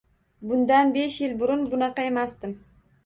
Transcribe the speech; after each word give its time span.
Bundan 0.51 0.89
besh 0.95 1.17
yil 1.25 1.35
burun 1.43 1.63
bunaqa 1.75 2.07
emasdim. 2.13 2.57